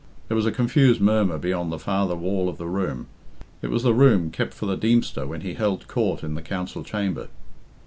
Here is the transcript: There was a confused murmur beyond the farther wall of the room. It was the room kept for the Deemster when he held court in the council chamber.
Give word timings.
There 0.29 0.35
was 0.35 0.47
a 0.47 0.51
confused 0.51 0.99
murmur 0.99 1.37
beyond 1.37 1.71
the 1.71 1.77
farther 1.77 2.15
wall 2.15 2.49
of 2.49 2.57
the 2.57 2.65
room. 2.65 3.05
It 3.61 3.69
was 3.69 3.83
the 3.83 3.93
room 3.93 4.31
kept 4.31 4.51
for 4.55 4.65
the 4.65 4.75
Deemster 4.75 5.27
when 5.27 5.41
he 5.41 5.53
held 5.53 5.87
court 5.87 6.23
in 6.23 6.33
the 6.33 6.41
council 6.41 6.83
chamber. 6.83 7.27